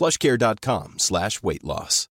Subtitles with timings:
[0.00, 2.06] plushcare.com slash weight loss.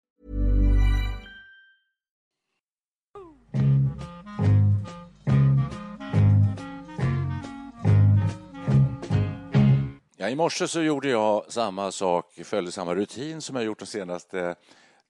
[10.17, 13.87] Ja, I morse så gjorde jag samma sak, följde samma rutin som jag gjort de
[13.87, 14.55] senaste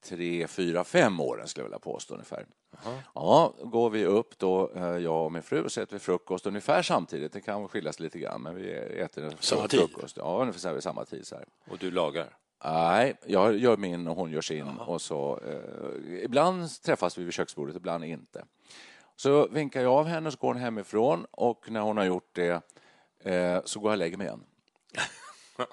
[0.04, 2.46] tre, fyra, fem åren skulle jag vilja påstå ungefär.
[3.14, 6.46] Ja, går vi upp då, eh, jag och min fru, och så äter vi frukost
[6.46, 7.32] ungefär samtidigt.
[7.32, 9.80] Det kan skiljas lite grann, men vi äter Samma tid?
[9.80, 10.16] frukost.
[10.16, 11.26] Ja, ungefär samma tid.
[11.26, 11.44] Så här.
[11.70, 12.36] Och du lagar?
[12.64, 14.68] Nej, jag gör min och hon gör sin.
[14.68, 18.44] Och så, eh, ibland träffas vi vid köksbordet, ibland inte.
[19.16, 22.62] Så vinkar jag av henne, så går hon hemifrån och när hon har gjort det
[23.18, 24.44] eh, så går jag och lägger mig igen.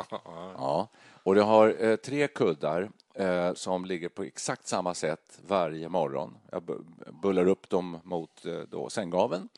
[0.58, 0.88] Ja,
[1.24, 6.38] och jag har eh, tre kuddar eh, som ligger på exakt samma sätt varje morgon.
[6.52, 9.50] Jag bu- bullar upp dem mot eh, då sänggaveln,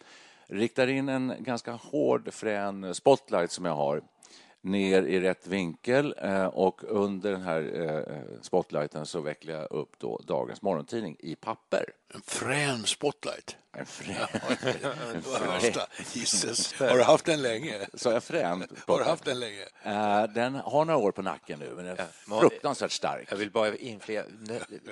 [0.47, 4.01] riktar in en ganska hård frän spotlight som jag har
[4.65, 9.99] ner i rätt vinkel eh, och under den här eh, spotlighten så vecklar jag upp
[9.99, 11.85] då dagens morgontidning i papper.
[12.15, 13.55] En frän spotlight.
[13.77, 14.15] En frän...
[14.61, 15.87] Det det värsta.
[16.13, 16.73] Jesus.
[16.79, 17.87] Har du haft den länge?
[17.93, 18.67] Så jag frän?
[18.87, 19.61] Har du haft den länge?
[19.83, 23.27] Eh, Den har några år på nacken nu, men den är men- fruktansvärt stark.
[23.31, 24.23] Jag vill bara inflika.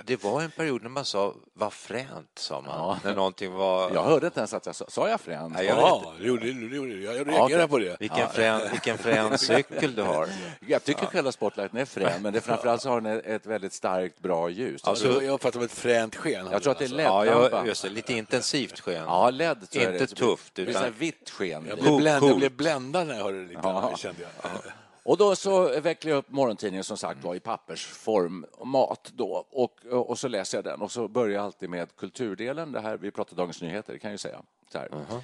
[0.03, 2.99] Det var en period när man sa vad fränt, sa man.
[3.03, 3.91] När någonting var...
[3.93, 5.51] Jag hörde inte ens att jag sa, sa jag frän?
[5.51, 7.13] Nej, jag Ja, det gjorde det det.
[7.13, 7.97] Jag reagerar på det.
[7.99, 10.29] Vilken, frän, vilken frän cykel du har.
[10.67, 13.73] Jag tycker själva spotlighten är frän, men det är framförallt så har den ett väldigt
[13.73, 14.83] starkt, bra ljus.
[14.83, 16.47] Alltså, jag uppfattar som ett fränt sken.
[16.51, 16.97] jag tror att det är alltså.
[17.25, 19.03] Ja, jag, just det, lite intensivt sken.
[19.03, 20.15] Ja, LED tror jag Inte det är.
[20.15, 21.65] tufft, Det är utan- så här vitt sken.
[21.69, 23.59] Jag blev, bländ, jag blev bländad när jag hörde det lite.
[23.63, 23.93] Ja.
[23.97, 24.51] Kände jag.
[25.05, 29.85] Och då så vecklar jag upp morgontidningen som sagt var i pappersform, mat då, och,
[29.85, 32.71] och så läser jag den och så börjar jag alltid med kulturdelen.
[32.71, 34.41] Det här, vi pratar Dagens Nyheter, det kan jag ju säga.
[34.71, 34.89] Så här.
[34.91, 35.17] Eh,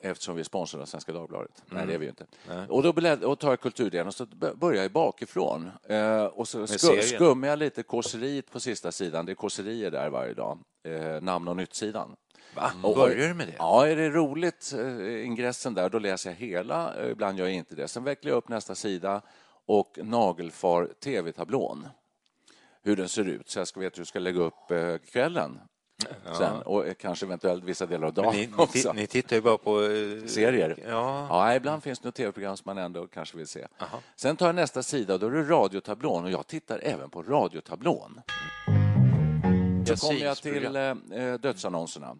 [0.00, 1.62] eftersom vi är sponsrade av Svenska Dagbladet.
[1.66, 2.26] Nej, det är vi ju inte.
[2.68, 5.70] Och då och tar jag kulturdelen och så börjar jag bakifrån.
[5.88, 7.02] Eh, och så sku, serien?
[7.02, 9.26] skummar jag lite kåseriet på sista sidan.
[9.26, 10.58] Det är kåserier där varje dag.
[10.84, 12.16] Eh, namn och nytt-sidan.
[12.54, 12.72] Va?
[12.82, 13.54] Och- Börjar du med det?
[13.58, 16.94] Ja, är det roligt, eh, ingressen där, då läser jag hela.
[16.94, 17.88] Eh, Ibland gör jag inte det.
[17.88, 19.22] Sen vecklar jag upp nästa sida
[19.66, 21.88] och nagelfar tv-tablån.
[22.82, 24.96] Hur den ser ut, så jag ska veta hur jag ska lägga upp eh,
[25.98, 26.34] kvällen.
[26.38, 28.92] Sen, och kanske eventuellt vissa delar av dagen Ni, ni, också.
[28.92, 29.82] ni tittar ju bara på...
[29.82, 30.84] eh, Serier.
[30.88, 31.26] Ja.
[31.30, 33.66] Ja, ibland finns det något tv-program som man ändå kanske vill se.
[34.16, 37.22] Sen tar jag nästa sida och då är det radiotablån och jag tittar även på
[37.22, 38.20] radiotablån.
[39.86, 42.16] Så kommer jag till eh, eh, dödsannonserna.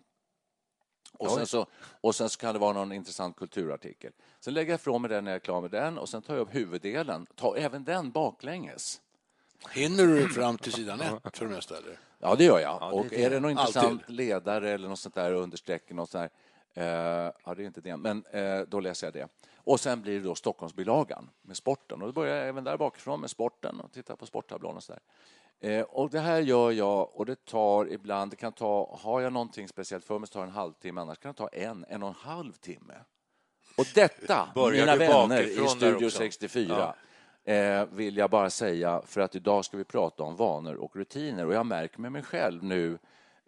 [1.18, 1.66] Och sen, så,
[2.00, 4.12] och sen så kan det vara någon intressant kulturartikel.
[4.40, 6.34] Sen lägger jag ifrån mig den när jag är klar med den och sen tar
[6.34, 7.26] jag upp huvuddelen.
[7.34, 9.00] Ta även den baklänges.
[9.70, 11.76] Hinner du fram till sidan ett för det mesta?
[11.78, 11.98] Eller?
[12.18, 12.80] Ja, det gör jag.
[12.80, 14.16] det och är det någon intressant Alltid.
[14.16, 16.30] ledare eller något sånt där understreck, något sånt
[16.74, 19.28] där, eh, ja, det är inte det, men eh, då läser jag det.
[19.56, 22.02] Och sen blir det då Stockholmsbilagan med sporten.
[22.02, 24.92] Och då börjar jag även där bakifrån med sporten och tittar på sporttablån och så
[24.92, 25.02] där.
[25.60, 29.32] Eh, och det här gör jag och det tar ibland, det kan ta, har jag
[29.32, 32.02] någonting speciellt för mig så tar det en halvtimme, annars kan det ta en, en
[32.02, 32.94] och en halv timme.
[33.76, 36.18] Och detta, Börjar mina vänner i Studio också?
[36.18, 36.92] 64, eh,
[37.46, 41.46] Eh, vill jag bara säga för att idag ska vi prata om vanor och rutiner.
[41.46, 42.98] Och jag märker med mig själv nu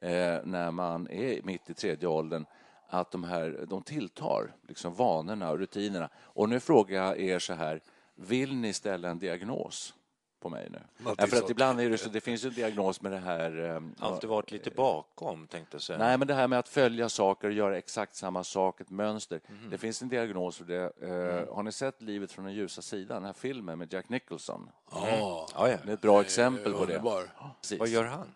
[0.00, 2.46] eh, när man är mitt i tredje åldern
[2.88, 6.08] att de här, de tilltar, liksom vanorna och rutinerna.
[6.17, 7.81] Och nu frågar jag er så här,
[8.14, 9.94] vill ni ställa en diagnos
[10.40, 10.82] på mig nu?
[10.96, 14.06] Något Därför att ibland är det så, det finns en diagnos med det här eh,
[14.06, 15.99] Alltid varit lite bakom, tänkte jag säga.
[15.99, 19.40] Nej, men det här med att följa saker och göra exakt samma sak, ett mönster.
[19.49, 19.70] Mhm.
[19.70, 20.93] Det finns en diagnos för det.
[21.02, 21.49] Eh, Mm.
[21.55, 24.70] Har ni sett Livet från den ljusa sidan, den här filmen med Jack Nicholson?
[24.93, 25.76] Ja, Ja, ja.
[25.85, 27.02] Det är ett bra exempel på det.
[27.61, 27.79] Precis.
[27.79, 28.26] Vad gör han?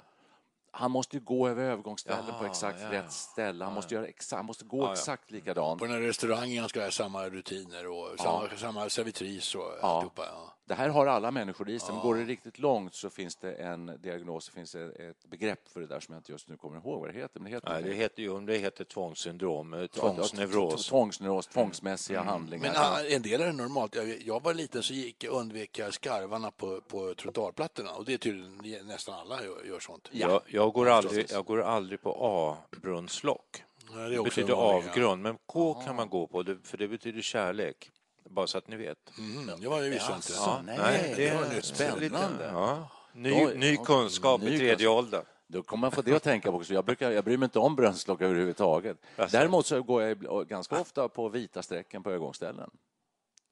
[0.75, 3.65] Han måste ju gå över övergångsställen på exakt ja, rätt ställe.
[3.65, 4.93] Han måste, göra exa- han måste gå ja.
[4.93, 5.79] exakt likadant.
[5.79, 10.23] På den här restaurangen ska ha samma rutiner och samma, samma servitris och alltihopa.
[10.27, 10.55] Ja.
[10.65, 11.93] Det här har alla människor i sig.
[11.95, 15.81] Men går det riktigt långt så finns det en diagnos, det finns ett begrepp för
[15.81, 17.41] det där som jag inte just nu kommer ihåg vad det heter.
[17.41, 20.87] Men det heter, Nej, det heter ju det heter tvångssyndrom, eh, Ja, tvångsneuros.
[20.87, 22.67] Tvångsneuros, tvångsmässiga handlingar.
[22.73, 23.95] Men ah, en del är det normalt.
[23.95, 28.19] Jag, jag var liten så gick, undvek jag skarvarna på, på trottoarplattorna och det är
[28.19, 30.09] tydligen nästan alla gör, gör sånt.
[30.13, 33.65] Jag, jag, går aldrig, jag går aldrig på A-brunnslock.
[33.95, 37.23] Ja, Det också betyder avgrund, men K kan man gå på, det- för det betyder
[37.23, 37.91] kärlek.
[38.31, 39.19] Bara så att ni vet.
[39.19, 40.33] Mm, det var det visste jag inte.
[40.37, 41.65] Ja, nej, Nej, det var är nytt.
[41.65, 42.51] spännande.
[42.53, 42.89] Ja.
[43.15, 45.25] Ny, ny kunskap ny i tredje åldern.
[45.47, 46.75] Då kommer man få det att tänka på också.
[46.75, 48.97] Jag, brukar, jag bryr mig inte om brunnslock överhuvudtaget.
[49.31, 52.71] Däremot så går jag ganska ofta på vita strecken på övergångsställen.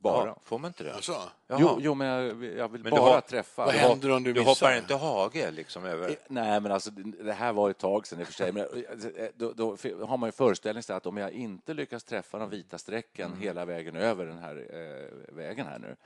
[0.03, 0.27] Bara.
[0.27, 0.95] Ja, får man inte det?
[0.95, 1.23] Alltså.
[1.49, 3.65] Jo, jo, men jag, jag vill Men du bara har- träffa.
[3.65, 4.67] vad händer om du Du missar?
[4.67, 6.17] hoppar inte hage liksom över?
[6.29, 8.53] Nej, men alltså, det här var ett tag sedan i och för sig.
[8.53, 9.77] Men eh, då, då
[10.07, 13.41] har man ju föreställning sig att om jag inte lyckas träffa de vita strecken Mm.
[13.41, 15.97] hela vägen över den här eh, vägen här nu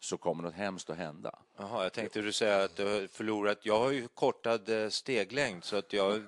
[0.00, 1.38] så kommer något hemskt att hända.
[1.58, 3.58] Jaha, jag tänkte du säga att du har förlorat.
[3.62, 6.22] Jag har ju kortad eh, steglängd så att jag,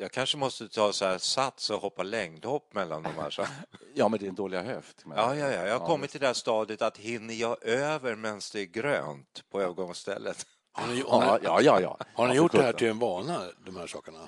[0.00, 3.30] jag kanske måste ta så här sats och hoppa längdhopp mellan de här.
[3.30, 3.42] Så.
[3.94, 5.06] Ja, men det är en dåliga höft.
[5.06, 8.14] Men, Ja, ja, ja, jag har kommit till det här stadiet att hinner jag över
[8.16, 10.46] medan det är grönt på övergångsstället?
[10.72, 11.80] har ni, har, Ja, ni- ja, ja.
[11.80, 11.98] ja.
[12.14, 14.18] har ni Ja, gjort det här till en vana, de här sakerna?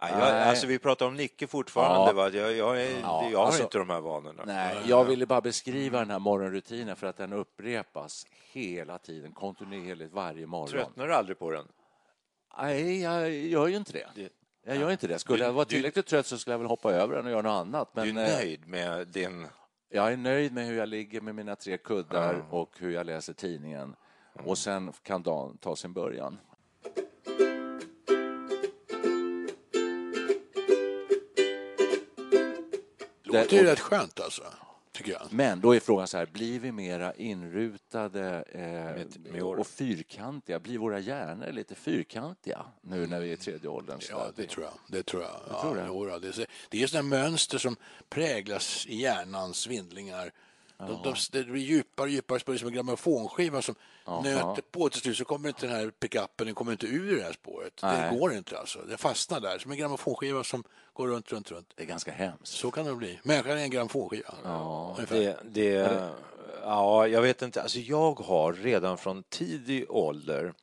[0.00, 0.48] Ja, jag, Nej.
[0.48, 2.06] alltså, vi pratar om Nicke fortfarande.
[2.10, 2.12] Ja.
[2.12, 2.30] Va?
[2.30, 4.42] Jag, jag, är, Ja, jag har alltså- inte de här vanorna.
[4.46, 10.12] Nej, jag ville bara beskriva den här morgonrutinen för att den upprepas hela tiden, kontinuerligt
[10.12, 10.68] varje morgon.
[10.68, 11.68] Tröttnar du aldrig på den?
[12.58, 14.28] Nej, jag gör ju inte det.
[14.66, 15.18] Jag gör inte det.
[15.18, 17.30] Skulle Du- jag vara du- tillräckligt trött så skulle jag väl hoppa över den och
[17.30, 17.90] göra något annat.
[17.94, 19.46] Du är Men eh, nöjd med din...
[19.88, 23.32] jag är nöjd med hur jag ligger med mina tre kuddar och hur jag läser
[23.32, 23.94] tidningen.
[24.44, 26.38] Och sen kan dagen ta sin början.
[33.24, 34.42] Låter ju rätt skönt alltså,
[34.96, 35.22] tycker jag.
[35.30, 40.58] Men då är frågan så här, blir vi mera inrutade eh, med och fyrkantiga?
[40.58, 43.98] Blir våra hjärnor lite fyrkantiga nu när vi är i tredje åldern?
[44.10, 44.74] Ja, det tror jag.
[44.88, 45.30] Det tror jag.
[45.50, 45.76] Ja, tror
[46.20, 46.28] det.
[46.28, 47.76] är, det är sådana mönster som
[48.08, 50.32] präglas i hjärnans vindlingar.
[50.78, 53.74] De, de, det blir djupare och djupare, spår, som en grammofonskiva som
[54.22, 54.88] nöter på.
[54.88, 57.76] Till slut så kommer inte den här pickuppen den kommer inte ur det här spåret.
[57.80, 58.18] Det Nej.
[58.18, 58.78] går inte alltså.
[58.78, 61.72] Det fastnar där, som en grammofonskiva som går runt, runt, runt.
[61.74, 62.52] Det är ganska hemskt.
[62.52, 63.20] Så kan det bli.
[63.22, 64.34] Människan är en grammofonskiva.
[64.96, 65.16] Ungefär.
[65.16, 66.10] Det, det,
[66.62, 67.62] ja, jag vet inte.
[67.62, 70.54] Alltså, jag har redan från tidig ålder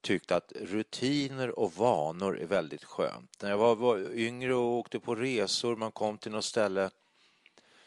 [0.00, 3.42] tyckt att rutiner och vanor är väldigt skönt.
[3.42, 6.90] När jag var, var yngre och åkte på resor, man kom till något ställe,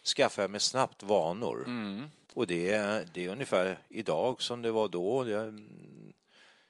[0.06, 1.66] skaffade jag mig snabbt vanor.
[2.34, 5.30] Och det är, det är ungefär idag som det var då.
[5.30, 5.60] Jag,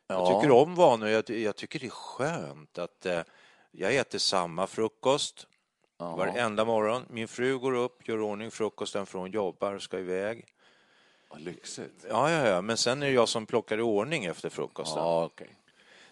[0.08, 1.10] jag tycker om vanor.
[1.10, 3.22] Jag, jag tycker det är skönt att eh,
[3.72, 5.48] jag äter samma frukost
[5.98, 7.06] varenda morgon.
[7.10, 10.46] Min fru går upp, gör ordning frukosten för hon jobbar och ska iväg.
[11.30, 12.06] Vad lyxigt.
[12.10, 15.04] Ja, ja, ja, men sen är det jag som plockar i ordning efter frukosten.
[15.04, 15.56] Ja, okej.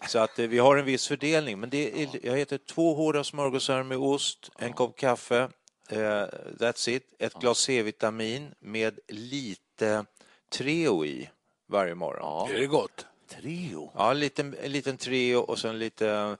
[0.08, 1.60] Så att eh, vi har en viss fördelning.
[1.60, 5.48] Men det är, jag äter två hårda smörgåsar med ost, en kopp kaffe,
[5.96, 7.04] that's it.
[7.18, 10.04] Ett glas C-vitamin med lite
[10.52, 11.30] Treo i
[11.68, 12.50] varje morgon.
[12.50, 13.06] Är det gott?
[13.28, 13.90] Trio.
[13.94, 16.36] Ja, en liten, en liten Treo och sen lite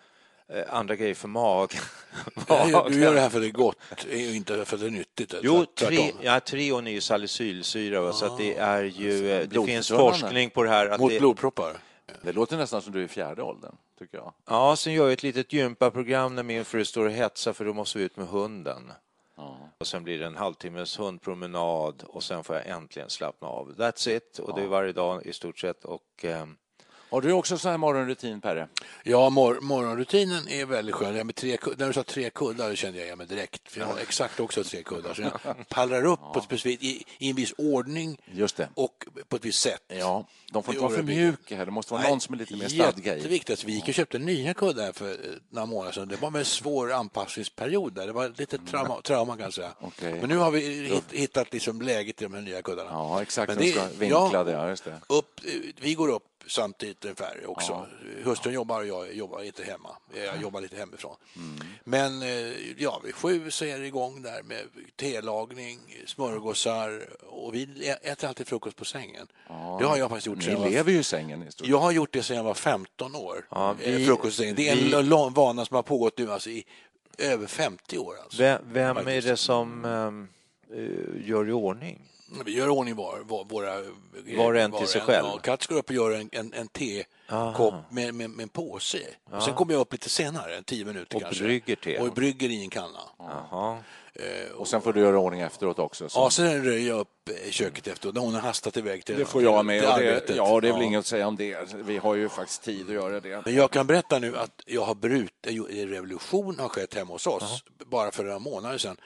[0.49, 1.73] eh, andra grejer för mag.
[2.49, 4.91] Ja, du gör det här för det är gott, och inte för att det är
[4.91, 5.35] nyttigt.
[5.43, 9.31] Jo, tre, ja, Treon är ju salicylsyra, va, så att det är ju...
[9.33, 10.87] eh, Det finns forskning på det här.
[10.89, 11.77] Att Mot det, blodproppar.
[12.23, 14.33] Det låter nästan som du är i fjärde åldern, tycker jag.
[14.49, 17.73] Ja, sen gör jag ett litet gympaprogram när min fru står och hetsar för då
[17.73, 18.93] måste vi ut med hunden.
[19.81, 23.75] Och sen blir det en halvtimmes hundpromenad och sen får jag äntligen slappna av.
[23.75, 24.39] That's it.
[24.39, 25.85] Och det är varje dag i stort sett.
[25.85, 26.57] Och, ehm,
[27.11, 28.69] Har du också så här morgonrutin, Perre?
[29.05, 31.17] Ja, mor morgonrutinen är väldigt skön.
[31.17, 33.73] Ja, med tre, när du sa tre kuddar kände jag ja, men direkt.
[33.73, 35.15] För jag har exakt också tre kuddar.
[35.15, 35.33] Så jag
[35.69, 38.19] pallrar upp på ett specifikt, i, i en viss ordning
[38.75, 39.83] och på ett visst sätt.
[39.89, 41.65] Ja, de får inte vara för mjuka här.
[41.67, 43.17] Det måste vara någon som är lite mer stadga i.
[43.17, 43.65] Jätteviktigt.
[43.65, 45.17] Vi gick och köpte nya kuddar för eh,
[45.51, 46.09] några månader sedan.
[46.09, 48.07] Det var med en svår anpassningsperiod där.
[48.07, 49.73] Det var lite trauma, trauma kan jag säga.
[49.81, 50.17] Okej.
[50.21, 52.91] Men nu har vi hitt- hittat liksom läget i de här nya kuddarna.
[52.91, 53.49] Ja, exakt.
[53.49, 53.89] Men De det- ska ja,
[54.23, 55.01] vinklade, ja, just det.
[55.07, 55.41] upp,
[55.81, 57.87] vi går upp samtidigt ungefär också.
[58.25, 59.97] Hustrun jobbar och jag jobbar inte hemma.
[60.27, 61.17] Jag jobbar lite hemifrån.
[61.85, 64.63] Men eh, ja, vid sju så är det igång där med
[64.97, 69.27] telagning, smörgåsar och vi äter alltid frukost på sängen.
[69.79, 72.13] Det har jag faktiskt gjort Ni var lever ju i sängen i jag har gjort
[72.13, 73.47] det sedan jag var 15 år.
[73.51, 74.53] Ja, Eh, vi-.
[74.53, 76.65] Det är en vi- lång vana som har pågått nu alltså i
[77.19, 78.15] över 50 år.
[78.23, 78.43] Alltså.
[78.43, 82.07] vem, vem är det som eh, gör i ordning?
[82.45, 83.77] Vi gör ordning var, var, våra...
[84.37, 85.27] Var och en till sig själv?
[85.27, 88.99] Ja, Katz går upp och gör en, en, en tekopp med, med, med en påse.
[89.31, 91.45] Och sen kommer jag upp lite senare, en tio minuter Och kanske.
[91.45, 91.99] brygger te.
[91.99, 93.01] Och brygger i en kanna.
[93.19, 93.79] Jaha.
[94.15, 96.09] Eh, Och sen får du göra ordning efteråt också.
[96.09, 96.19] Så.
[96.21, 99.25] Ja, sen röjer jag upp i köket efteråt när hon har hastat iväg till det
[99.25, 99.85] får jag med.
[99.85, 101.75] Och det, ja, det är väl inget att säga om det.
[101.75, 103.43] Vi har ju faktiskt tid att göra det.
[103.45, 107.27] Men jag kan berätta nu att jag har brutit, en revolution har skett hemma hos
[107.27, 108.97] oss bara för några månader sedan.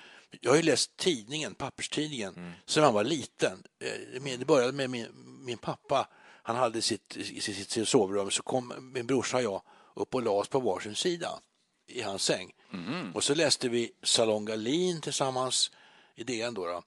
[0.40, 2.52] Jag har ju läst tidningen, papperstidningen, Mm.
[2.66, 3.62] sedan jag var liten.
[3.80, 5.06] Eh, Det började med min,
[5.44, 6.08] min pappa.
[6.42, 9.62] Han hade sitt, sitt, sitt sovrum, så kom min brorsa och jag
[9.96, 11.40] upp och la oss på varsin sida
[11.86, 12.52] i hans säng.
[12.72, 13.12] Mm.
[13.14, 15.70] Och så läste vi Salong Galin tillsammans
[16.14, 16.82] i DN då, då.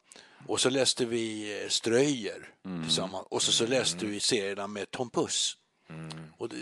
[0.48, 2.84] Och så läste vi eh, Ströjer Mm.
[2.84, 3.28] tillsammans.
[3.30, 5.58] Och så, så läste vi serierna med Tom Puss.
[6.38, 6.56] Och det,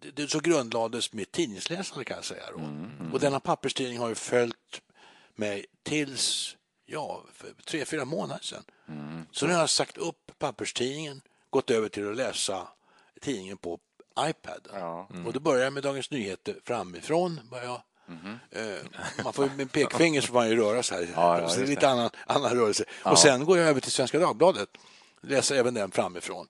[0.00, 2.42] det, det så grundlades med tidningsläsande kan jag säga.
[2.52, 2.60] Då.
[3.12, 4.80] Och denna papperstidning har ju följt
[5.34, 8.64] mig tills, ja, för tre, fyra månader sedan.
[9.32, 12.68] Så nu har jag sagt upp papperstidningen, gått över till att läsa
[13.20, 13.78] tidningen på
[14.20, 14.68] iPad.
[14.72, 15.08] Ja.
[15.26, 17.40] Och då börjar jag med Dagens Nyheter framifrån.
[17.50, 17.80] Börjar jag.
[18.50, 18.80] Eh,
[19.24, 21.12] man får, med pekfinger så får man ju röra sig här.
[21.16, 22.84] Ja, ja, så det är lite annan, annan rörelse.
[23.04, 24.68] Och sen går jag över till Svenska Dagbladet.
[25.20, 26.48] Läser även den framifrån.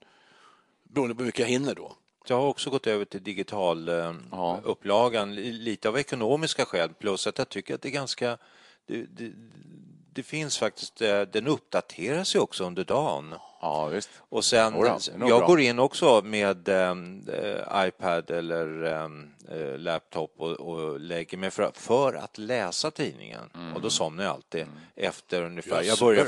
[0.82, 1.96] Beroende på hur mycket jag hinner då.
[2.26, 4.60] Jag har också gått över till digital eh, Ja.
[4.64, 8.38] upplagan, li- lite av ekonomiska skäl, plus att jag tycker att det är ganska...
[8.86, 9.32] Det, det,
[10.12, 13.34] det finns faktiskt, eh, den uppdateras ju också under dagen.
[13.60, 14.10] Ja, visst.
[14.18, 15.46] Och sen, nog jag bra.
[15.46, 21.50] går in också med ehm, eh, iPad eller ehm, eh, laptop och, och lägger mig
[21.50, 23.72] för, för att läsa tidningen.
[23.74, 25.76] Och då somnar jag alltid efter ungefär.
[25.76, 26.26] Jag Jaså, börjar,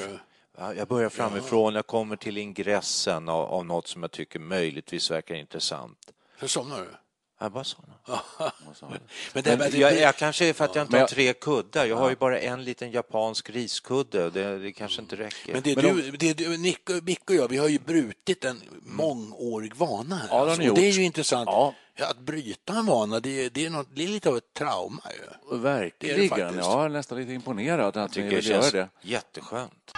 [0.76, 5.34] jag börjar framifrån, jag kommer till ingressen av, av något som jag tycker möjligtvis verkar
[5.34, 6.12] intressant.
[6.40, 6.88] Så somnar du.
[7.38, 7.96] Jag bara somnar.
[9.32, 11.86] Men det, Men jag, jag kanske är för att jag inte har jag- tre kuddar.
[11.86, 15.52] Jag har ju bara en liten japansk riskudde det, det kanske inte räcker.
[15.52, 17.78] men det, är Men du, det, är du, Nick, Micke och jag, vi har ju
[17.78, 20.28] brutit en mångårig vana här.
[20.30, 20.62] Ja, det alltså.
[20.62, 21.46] ni och det är ju intressant.
[21.46, 21.74] Ja.
[22.00, 25.02] Att bryta en vana, det, är- det, är något, det är lite av ett trauma.
[25.50, 25.58] Ju.
[25.58, 26.16] Verkligen.
[26.16, 26.68] Det är det faktiskt.
[26.70, 28.88] jag är nästan lite imponerad att ni tycker det vill göra det.
[29.02, 29.92] jätteskönt.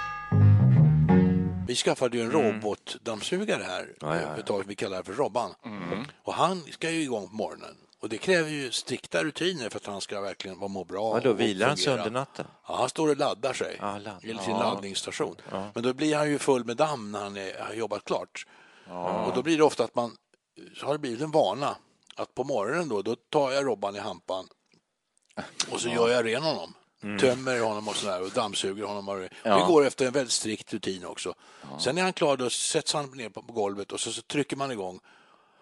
[1.69, 3.95] Vi skaffade ju en robotdammsugare här, Mm.
[4.01, 4.43] Ja, ja, ja.
[4.43, 5.55] tag, vi kallar det för Robban.
[5.65, 6.05] Mm.
[6.23, 7.77] Och han ska ju igång på morgonen.
[8.01, 11.11] Och det kräver ju strikta rutiner för att han ska verkligen vara må bra.
[11.13, 12.47] Vadå, och vilar han sig under natten?
[12.69, 14.59] Ja, han står och laddar sig Ja, ladd- i sin ja.
[14.75, 15.37] laddningsstation.
[15.75, 18.47] Men då blir han ju full med damm när han är, har jobbat klart.
[19.27, 20.17] Och då blir det ofta att man,
[20.77, 21.77] så har det blivit en vana
[22.17, 24.49] att på morgonen då, då tar jag Robban i hampan
[25.73, 26.75] och så gör jag ren honom.
[27.00, 29.09] Tömmer honom och sådär och dammsuger honom.
[29.09, 29.28] Och det.
[29.43, 29.59] Ja.
[29.59, 31.35] det går efter en väldigt strikt rutin också.
[31.81, 34.71] Sen är han klar, då sätts han ner på, golvet och så, så trycker man
[34.71, 35.00] igång.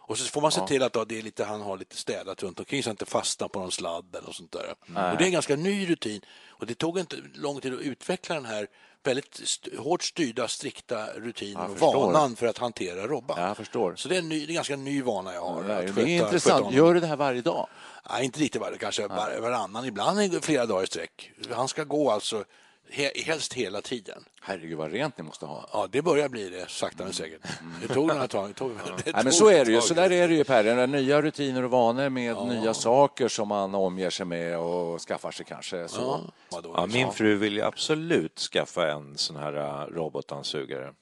[0.09, 2.43] Och så får man se till att då, det är lite, han har lite städat
[2.43, 4.71] runt omkring så han inte fastnar på någon sladd eller något sånt där.
[5.11, 6.21] Och det är en ganska ny rutin.
[6.49, 8.67] Och det tog inte lång tid att utveckla den här
[9.07, 13.37] väldigt st- hårt styrda, strikta rutinen och vanan för att hantera Robban.
[13.41, 13.95] Ja, jag förstår.
[13.97, 15.63] Så det är en, ny, det är en ganska ny vana jag har.
[15.63, 16.75] Det är, att det är sköta- sköta intressant.
[16.75, 17.67] Gör du det här varje dag?
[18.11, 21.31] Nej, inte riktigt varje, kanske var, varannan, ibland flera dagar i sträck.
[21.51, 22.45] Han ska gå alltså
[22.91, 24.25] he, helst hela tiden.
[24.41, 25.69] Herregud, vad rent ni måste ha.
[25.73, 27.41] Ja, det börjar bli det, sakta men säkert.
[27.83, 28.49] Det tog några tag.
[28.49, 28.71] Det tog,
[29.05, 29.81] det Nej, men så är det ju.
[29.81, 30.65] Så där är det ju Per.
[30.65, 35.01] Det är nya rutiner och vanor med nya saker som man omger sig med och
[35.01, 35.89] skaffar sig kanske.
[35.89, 36.01] Så.
[36.01, 37.01] Ja, vadå, Ja, liksom?
[37.03, 40.95] min fru vill ju absolut skaffa en sån här uh, robotdammsugare.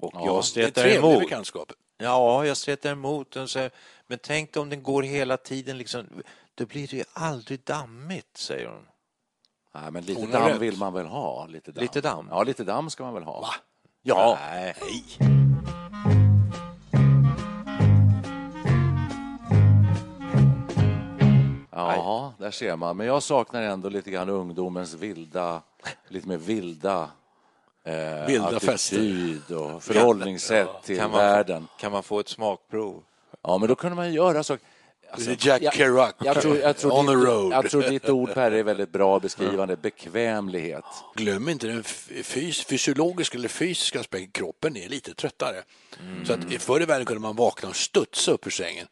[0.00, 1.20] Och Ja, jag det är stretar trevlig emot.
[1.20, 1.72] bekantskap.
[1.98, 3.48] Ja, jag stretar emot den.
[3.48, 3.70] Så,
[4.06, 6.06] men tänk om den går hela tiden, liksom,
[6.54, 8.86] då blir det ju aldrig dammigt, säger hon.
[9.82, 11.46] Nej, men lite Hon damm vill man väl ha?
[11.46, 11.82] Lite damm.
[11.82, 12.28] Lite damm?
[12.30, 13.40] Ja, lite damm ska man väl ha.
[13.40, 13.48] Va?
[14.02, 14.38] Ja.
[14.40, 14.74] Nej.
[21.70, 22.96] Ja, där ser man.
[22.96, 25.62] Men jag saknar ändå lite grann ungdomens vilda,
[26.08, 27.10] lite mer vilda
[27.84, 31.68] eh, Vilda attityd och förhållningssätt till Kan man, världen.
[31.80, 33.02] kan man få ett smakprov?
[33.42, 34.56] Ja, men då kunde man göra så.
[35.10, 36.14] Alltså, Jack jag- Kerouac.
[36.18, 37.52] Jag tror, jag, tror On the road.
[37.52, 39.76] jag tror ditt ord Per är väldigt bra beskrivande.
[39.76, 40.84] Bekvämlighet.
[41.14, 41.84] Glöm inte den
[42.24, 44.30] fys fysiologiska eller fysiska aspekten.
[44.30, 45.62] Kroppen är lite tröttare.
[46.26, 48.86] Så att förr i världen kunde man vakna och studsa upp ur sängen.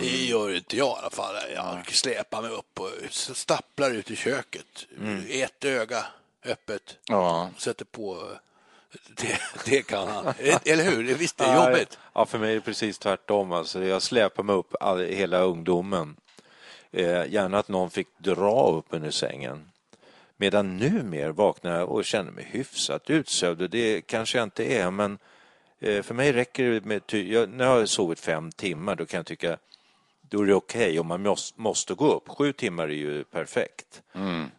[0.00, 1.34] Det gör inte jag i alla fall.
[1.54, 4.86] Jag släpar mig upp och stapplar ut i köket.
[5.28, 6.06] Ett öga
[6.44, 6.96] öppet.
[7.08, 7.50] Ja.
[7.58, 8.28] Sätter på...
[9.16, 10.34] Det, det kan han.
[10.64, 11.14] Eller hur?
[11.14, 11.98] Visst, det är jobbigt.
[12.12, 13.52] Ja, för mig är det precis tvärtom.
[13.52, 16.16] Alltså, jag släpar mig upp all, hela ungdomen.
[16.92, 19.70] Eh, gärna att någon fick dra upp en ur sängen.
[20.36, 23.70] Medan numer vaknar jag och känner mig hyfsat utsövd.
[23.70, 25.18] Det kanske jag inte är, men
[25.80, 27.06] eh, för mig räcker det med...
[27.06, 29.58] Ty- jag, när jag har sovit fem timmar, då kan jag tycka
[30.28, 32.28] då är det okej om man måste, gå upp.
[32.28, 34.02] Sju timmar är ju perfekt.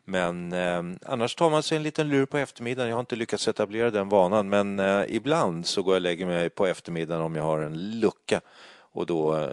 [0.06, 2.90] Men eh, annars tar man sig en liten lur på eftermiddagen.
[2.90, 6.26] Jag har inte lyckats etablera den vanan, men eh, ibland så går jag och lägger
[6.26, 8.42] mig på eftermiddagen om jag har en lucka
[8.78, 9.50] och då eh,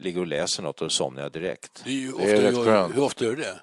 [0.00, 1.82] ligger och läser något och somnar jag direkt.
[1.84, 2.96] Det är ju Det är ofta, rätt hur, skönt.
[2.96, 3.60] hur ofta gör du det?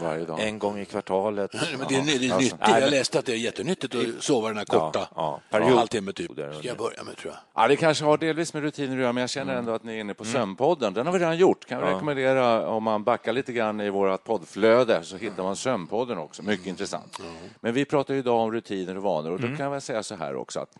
[0.00, 0.40] Varje dag.
[0.40, 1.54] en gång i kvartalet.
[1.78, 2.38] Men det är, det är alltså.
[2.38, 2.56] nyttigt.
[2.68, 5.40] Nej, Jag läste att det är jättenyttigt att sova den här korta Ja, ja.
[5.50, 5.78] en Period.
[5.78, 6.36] halvtimme typ.
[6.36, 7.62] Där Ska jag börja med tror jag.
[7.62, 9.96] Ja, det kanske har delvis med rutiner att göra, men jag känner ändå att ni
[9.96, 10.94] är inne på sömnpodden.
[10.94, 11.66] Den har vi redan gjort.
[11.66, 16.18] Kan jag rekommendera, om man backar lite grann i vårt poddflöde, så hittar man sömnpodden
[16.18, 16.42] också.
[16.42, 17.18] Mycket intressant.
[17.60, 20.14] Men vi pratar ju idag om rutiner och vanor och då kan jag säga så
[20.14, 20.76] här också att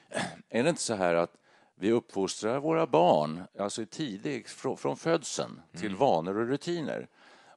[0.50, 1.30] är det inte så här att
[1.78, 7.06] vi uppfostrar våra barn, alltså i tidig, från, från födseln, till vanor och rutiner.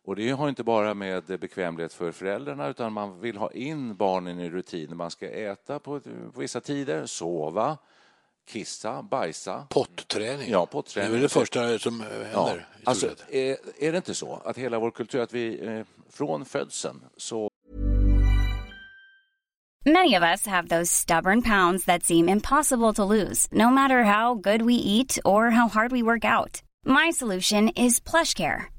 [0.03, 4.39] Och det har inte bara med bekvämlighet för föräldrarna utan man vill ha in barnen
[4.39, 4.95] i rutiner.
[4.95, 5.99] Man ska äta på,
[6.33, 7.77] på vissa tider, sova,
[8.47, 9.67] kissa, bajsa.
[9.69, 10.51] Potträning.
[10.51, 11.11] Ja, potträning.
[11.11, 12.29] Det är det första som händer.
[12.33, 16.45] Ja, alltså, är, är det inte så att hela vår kultur, att vi eh, från
[16.45, 17.49] födseln så
[19.85, 24.35] Many of us have those stubborn pounds that seem impossible to lose, no matter how
[24.35, 26.61] good we eat or how hard we work out.
[26.85, 28.78] My solution is PlushCare.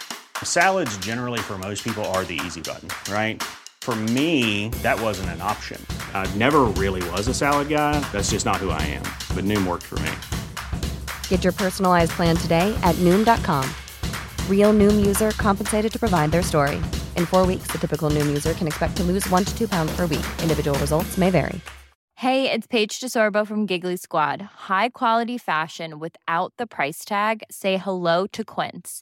[0.43, 3.41] Salads, generally, for most people, are the easy button, right?
[3.81, 5.83] For me, that wasn't an option.
[6.13, 7.99] I never really was a salad guy.
[8.11, 9.03] That's just not who I am.
[9.35, 10.11] But Noom worked for me.
[11.29, 13.67] Get your personalized plan today at Noom.com.
[14.47, 16.75] Real Noom user compensated to provide their story.
[17.17, 19.95] In four weeks, the typical Noom user can expect to lose one to two pounds
[19.95, 20.25] per week.
[20.43, 21.59] Individual results may vary.
[22.15, 24.41] Hey, it's Paige DeSorbo from Giggly Squad.
[24.69, 27.41] High quality fashion without the price tag.
[27.49, 29.01] Say hello to Quince.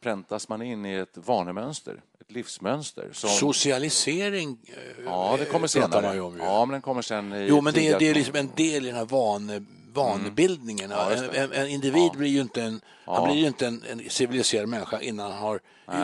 [0.00, 3.08] Präntas man in i ett vanemönster, ett livsmönster.
[3.12, 6.02] Som, Socialisering eh, ja, det kommer pratar senare.
[6.02, 6.36] man ju om.
[6.36, 6.42] Ju.
[6.42, 8.84] Ja, men den kommer sen i Jo, men det är, det är liksom en del
[8.84, 10.90] i den här vane, vanebildningen.
[10.90, 13.14] Ja, just en, en, individ blir ju inte en, Ja.
[13.14, 15.60] han blir ju inte en, en civiliserad människa innan han har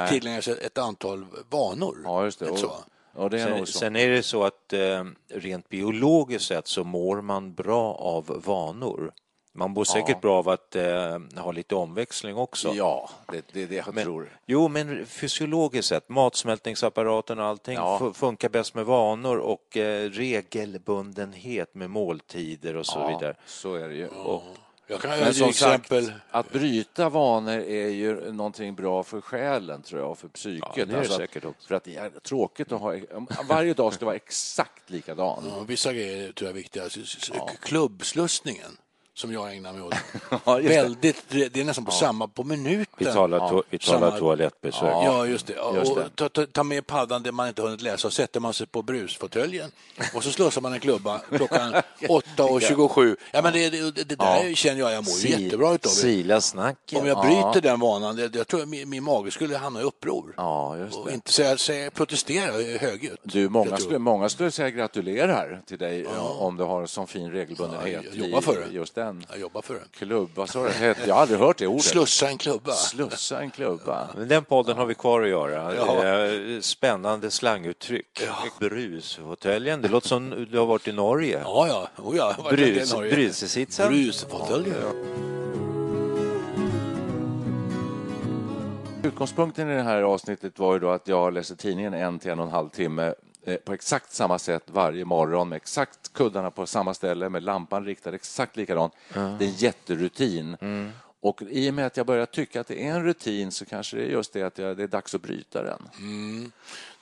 [0.09, 1.97] tillägnat sig ett antal vanor.
[2.05, 2.51] Ja, just det.
[2.51, 2.73] Och, så?
[3.15, 3.79] och det är Sen, så.
[3.79, 9.13] sen är det så att eh, rent biologiskt sett så mår man bra av vanor.
[9.55, 12.73] Man mår säkert bra av att eh, ha lite omväxling också.
[12.75, 14.39] Ja, det, det är det jag Men, tror.
[14.47, 17.99] jo, men fysiologiskt sett, matsmältningsapparaten och allting Ja.
[18.01, 23.35] fu- funkar bäst med vanor och eh, regelbundenhet med måltider och så Ja, vidare.
[23.47, 24.09] så är det ju.
[24.87, 26.07] Jag kan Men till som exempel...
[26.07, 30.69] sagt, att bryta vanor är ju någonting bra för själen, tror jag, och för psyket.
[30.69, 31.69] Ja, det är det Alltså, säkert också.
[31.69, 32.95] För att det är tråkigt att ha...
[33.49, 35.45] Varje dag ska vara exakt likadan.
[35.57, 36.85] Ja, vissa grejer tror jag är viktiga.
[37.61, 38.77] Klubbslussningen
[39.15, 39.95] som jag ägnar mig åt.
[40.45, 40.69] Ja, det.
[40.69, 42.87] Väldigt, det är nästan på samma, på minuten.
[42.99, 44.83] Vi talar, to- vi talar Samma- toalettbesök.
[44.83, 45.59] Ja, just det.
[45.59, 46.01] Och- Just det.
[46.05, 48.67] Och ta, ta, ta med paddan där man inte hunnit läsa och sätter man sig
[48.67, 49.71] på brusfåtöljen
[50.15, 53.17] och så slussar man en klubba klockan 8.27.
[53.33, 54.55] Ja, men det, det, det där Ja.
[54.55, 55.89] känner jag, jag mår Sil- jättebra utav det.
[55.89, 56.99] Sila snacket.
[57.01, 59.83] Om jag bryter den vanan, det, jag tror att min, min mage skulle hamna i
[59.83, 60.35] uppror.
[60.37, 61.15] Ja, just Och det.
[61.15, 63.19] inte säga, säga, protestera högljutt.
[63.23, 66.07] Du, många, skulle, många skulle säga gratulerar till dig
[66.39, 68.75] om du har sån fin regelbundenhet Ja, jag jobbar för det.
[68.75, 69.25] just den.
[69.31, 69.81] Jag jobbar för det.
[69.99, 70.95] Klubb, vad sa du?
[71.07, 71.85] Jag har aldrig hört det ordet.
[71.85, 72.73] Slussa en klubba.
[72.73, 74.09] Slussa en klubba.
[74.17, 75.75] Men Den podden har vi kvar att göra.
[75.75, 76.05] Ja.
[76.07, 78.23] Eh, Spännande slanguttryck.
[78.61, 81.41] Brusfåtöljen, det låter som du har varit i Norge.
[81.45, 82.03] Ja, ja.
[82.03, 82.35] Oh, ja.
[82.51, 83.15] en Brus, i Norge.
[83.15, 83.89] brusesitsen.
[83.89, 84.77] Brusfåtöljen.
[89.05, 92.39] Utgångspunkten i det här avsnittet var ju då att jag läser tidningen en till en
[92.39, 93.15] och en halv timme
[93.65, 98.15] på exakt samma sätt varje morgon med exakt kuddarna på samma ställe med lampan riktad
[98.15, 98.93] exakt likadant.
[99.15, 100.57] Det är en jätterutin.
[101.21, 103.97] Och i och med att jag börjar tycka att det är en rutin så kanske
[103.97, 105.89] det är just det att jag, det är dags att bryta den.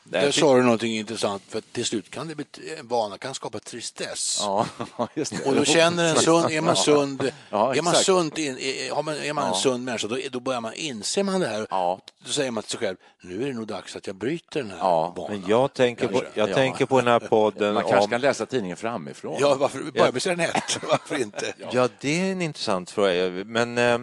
[0.05, 4.39] Där sa du någonting intressant, för till slut kan det en vana kan skapa tristess.
[4.43, 4.67] Ja,
[5.15, 5.49] just det.
[5.49, 9.33] Och då känner en sund, är man sund, Ja, är man sund, är man, är
[9.33, 11.67] man en sund människa, då, då börjar man, inser man det här.
[11.71, 12.01] Ja.
[12.25, 14.71] Då säger man till sig själv, nu är det nog dags att jag bryter den
[14.71, 15.41] här Ja, vanan.
[15.41, 16.55] Men jag tänker på, jag Ja.
[16.55, 18.11] tänker på den här podden Man kanske om...
[18.11, 19.37] kan läsa tidningen framifrån.
[19.41, 21.53] Ja, varför, börja med sidan ett, varför inte?
[21.73, 23.31] Ja, det är en intressant fråga.
[23.31, 23.99] Men eh,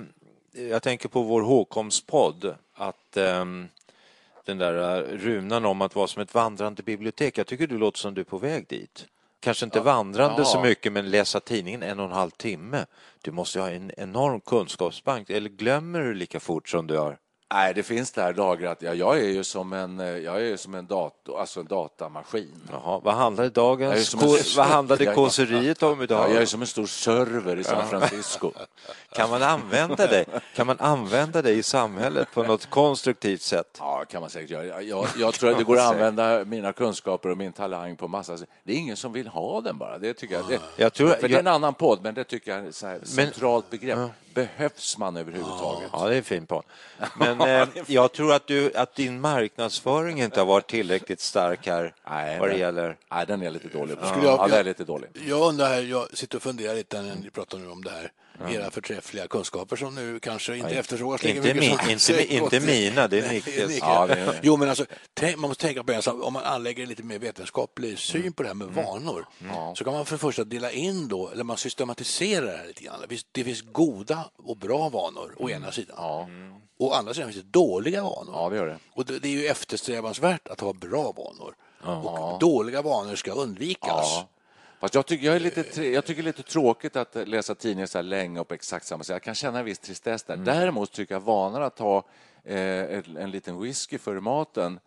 [0.69, 2.55] jag tänker på vår Håkomspodd.
[2.75, 3.67] Att, ehm,
[4.47, 7.37] den där eh, runan om att vara som ett vandrande bibliotek.
[7.37, 9.05] Jag tycker du låter som du är på väg dit.
[9.39, 10.63] Kanske inte vandrande så Ja.
[10.63, 12.85] mycket, men läsa tidningen en och en halv timme.
[13.21, 17.17] Du måste ju ha en enorm kunskapsbank, eller glömmer du lika fort som du har?
[17.53, 18.77] Nej, det finns där lagrat.
[18.81, 21.65] Ja, jag är ju som en, eh, jag är ju som en, dator, alltså en
[21.65, 22.61] datamaskin.
[22.71, 24.19] Jaha, vad handlade dagens en-
[24.57, 26.31] vad handlade kåseriet om Ja, idag?
[26.33, 28.51] jag är som en stor server i San Francisco.
[29.15, 30.25] Kan man använda dig?
[30.55, 33.77] Kan man använda dig i samhället på något konstruktivt sätt?
[33.79, 34.65] Ja, kan man säkert göra.
[34.65, 38.07] Jag, jag, jag tror att det går att använda mina kunskaper och min talang på
[38.07, 38.49] massa sätt.
[38.63, 39.97] Det är ingen som vill ha den bara.
[39.97, 40.47] Det tycker jag.
[40.49, 42.67] Det, Jag tror- för det är en annan podd, men det tycker jag är
[43.01, 43.99] ett centralt begrepp.
[44.37, 45.89] Behövs man överhuvudtaget?
[45.93, 46.63] Ja, det är fint på.
[47.19, 51.93] Men eh, jag tror att, du, att din marknadsföring inte har varit tillräckligt stark här
[52.09, 52.97] Nej, vad det gäller.
[53.11, 53.97] Nej, den är lite dålig.
[54.03, 55.09] Skulle jag- Ja, den är lite dålig.
[55.27, 58.11] Jag undrar här, jag sitter och funderar lite när ni pratar nu om det här.
[58.49, 62.59] Era förträffliga kunskaper som nu kanske inte efterfrågas lika Inte, mycket min, som inte, inte
[62.59, 63.77] mina, det är Nickes.
[63.79, 66.83] Ja, är- Jo, men alltså, tänk, man måste tänka på det, alltså, om man anlägger
[66.83, 69.25] en lite mer vetenskaplig syn på det här med vanor,
[69.75, 72.83] så kan man för det första dela in då, eller man systematiserar det här lite
[72.83, 73.01] grann.
[73.01, 75.95] Det finns, det finns goda och bra vanor å ena sidan.
[76.79, 78.31] Och å andra sidan finns det dåliga vanor.
[78.33, 78.77] Ja, det gör det.
[78.93, 81.55] Och det, det är ju eftersträvansvärt att ha bra vanor.
[82.33, 83.87] Och dåliga vanor ska undvikas.
[83.91, 84.29] Ja.
[84.79, 87.87] Fast jag tycker, jag, är lite, jag tycker det är lite tråkigt att läsa tidningen
[87.87, 89.13] så här länge och på exakt samma sätt.
[89.13, 90.37] Jag kan känna en viss tristess där.
[90.37, 92.03] Däremot tycker jag vanan att ta
[92.43, 94.79] eh, en, en liten whisky före maten,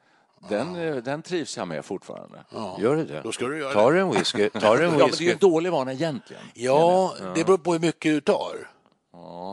[0.48, 2.44] den, eh, den trivs jag med fortfarande.
[2.50, 3.20] Ja, Gör du det?
[3.22, 3.96] Då ska du göra Tar det.
[3.98, 4.48] du en whisky?
[4.50, 5.30] Tar du en men det är ju whisky?
[5.32, 6.42] en dålig vana egentligen.
[6.54, 8.68] Ja, det beror på hur mycket du tar.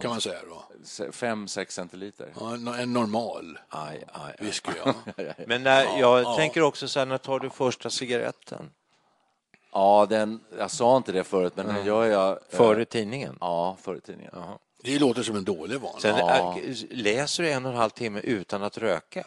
[0.01, 0.63] Kan man säga då.
[0.83, 2.33] Se- Fem, sex centiliter.
[2.39, 4.45] Ja, en, en normal Aj, aj, aj.
[4.45, 4.93] whisky, ja.
[5.47, 8.71] Men när, jag tänker också så här, när tar du första cigaretten?
[9.73, 12.29] Ja, den, jag sa inte det förut, men den gör jag...
[12.31, 13.37] eh, Före tidningen?
[13.41, 14.33] Ja, före tidningen.
[14.83, 15.99] Det låter som en dålig vana.
[15.99, 16.57] Sen Ja.
[16.57, 19.23] äh, läser du en och en halv timme utan att röka?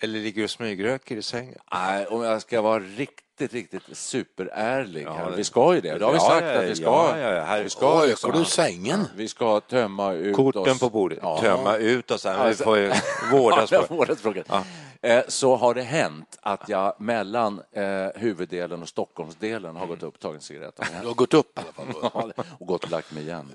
[0.00, 1.58] Eller ligger du och smygröker i sängen?
[1.72, 5.30] Nej, om jag ska vara riktigt, riktigt superärlig Ja, här.
[5.30, 5.98] Vi ska ju det.
[5.98, 6.84] Det har vi sagt ja, att vi ska.
[6.84, 7.42] ja, ja, ja.
[7.44, 9.04] Här- vi ska Oj, liksom- du sängen?
[9.16, 10.80] Vi ska tömma ut Korten oss.
[10.80, 11.38] på bordet, Ja.
[11.40, 12.92] tömma ut så här, vi Alltså- får ju
[13.32, 14.24] vårdas vårdas.
[14.24, 14.62] Eh,
[15.28, 20.20] Så har det hänt att jag mellan eh, huvuddelen och Stockholmsdelen har gått upp och
[20.20, 20.80] tagit en cigarett.
[21.00, 21.72] Du har gått upp i alla
[22.10, 22.32] fall.
[22.36, 23.52] Ja, och gått och lagt mig igen.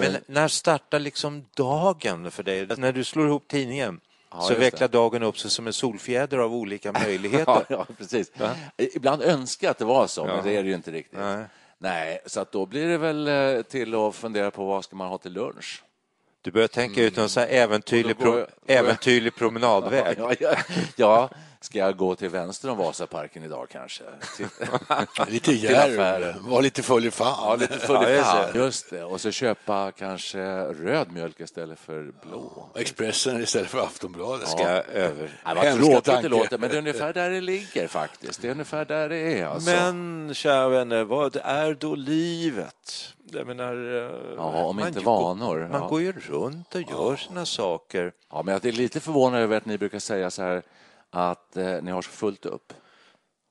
[0.00, 2.66] Men när startar liksom dagen för dig?
[2.76, 4.00] När du slår ihop tidningen
[4.40, 7.44] så just vecklar dagen upp sig som en solfjäder av olika möjligheter.
[7.52, 8.32] Ja, ja, precis.
[8.76, 10.42] Ibland önskar jag att det var så, men Ja.
[10.42, 11.18] det är det ju inte riktigt.
[11.18, 11.44] Nej.
[11.78, 15.08] Nej, så att då blir det väl eh, till att fundera på vad ska man
[15.08, 15.82] ha till lunch.
[16.42, 20.16] Du börjar tänka ut så här äventyrlig, pro- jag- jag- äventyrlig promenadväg.
[20.18, 20.56] Ja, ja,
[20.96, 24.04] ja, ska jag gå till vänster om Vasaparken idag kanske?
[25.28, 27.34] Lite djärv, var lite full i fan.
[27.42, 28.52] ja, lite full Ja, i just fan.
[28.52, 28.58] det.
[28.58, 29.04] Just det.
[29.04, 32.68] Och så köpa kanske röd mjölk istället för blå.
[32.74, 34.48] Expressen istället för Aftonbladet.
[34.48, 35.40] Ska jag över.
[35.44, 35.64] Nej, vad
[36.04, 38.42] tråkigt det låter, men det är ungefär där det ligger faktiskt.
[38.42, 39.46] Det är ungefär där det är.
[39.46, 39.70] Alltså.
[39.70, 43.14] Men kära vänner, vad är då livet?
[43.32, 45.88] Jag menar, eh, Ja, om man inte går- vanor, Man ja.
[45.88, 48.12] går ju runt och gör sina saker.
[48.30, 50.62] Ja, men jag är lite förvånad över att ni brukar säga så här
[51.10, 52.72] att eh, ni har så fullt upp.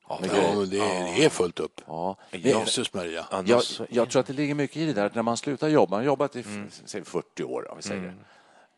[0.08, 1.80] Ja, men det, det är fullt upp.
[1.86, 2.16] Ja.
[2.30, 3.26] Jesus Maria.
[3.46, 5.90] Jag, jag tror att det ligger mycket i det där att när man slutar jobba,
[5.90, 6.70] man har jobbat i Mm.
[6.84, 8.14] säg 40 år, om vi säger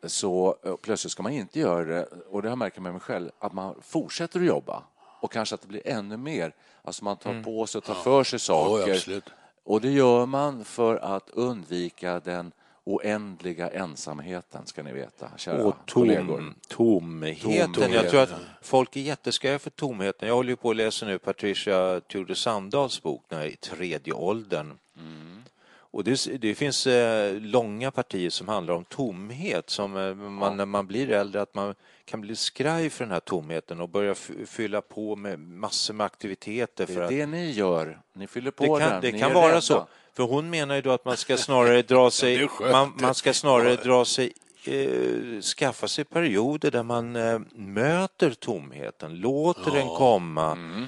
[0.01, 2.91] det, så eh, plötsligt ska man inte göra det, och det har jag märkt med
[2.91, 4.83] mig själv, att man fortsätter att jobba
[5.21, 6.53] och kanske att det blir ännu mer.
[6.83, 7.43] Alltså man tar Mm.
[7.43, 8.91] på sig och tar för sig Ja, saker.
[8.93, 9.23] absolut.
[9.63, 12.51] och det gör man för att undvika den
[12.83, 16.37] oändliga ensamheten, ska ni veta, kära och kollegor.
[16.37, 17.41] tom, tomheten.
[17.73, 17.91] Tomheten.
[17.93, 20.27] Jag tror att folk är jättesköja för tomheten.
[20.27, 24.13] Jag håller ju på att läsa nu Patricia Tudor Sandahls bok, den här i tredje
[24.13, 24.77] åldern.
[25.93, 30.65] Och det, det finns eh, långa partier som handlar om tomhet, som eh, man, när
[30.65, 34.15] man blir äldre, att man kan bli skraj för den här tomheten och börja
[34.45, 36.85] fylla på med massor med aktiviteter.
[36.87, 38.01] Det För är att, det ni gör.
[38.13, 39.01] Ni fyller på det kan, den.
[39.01, 39.61] det Ni kan vara rädda.
[39.61, 39.87] så.
[40.15, 43.75] För hon menar ju då att man ska snarare dra sig, man, man ska snarare
[43.75, 44.33] dra sig
[44.65, 50.83] eh, skaffa sig perioder där man eh, möter tomheten, låter den komma, Mm.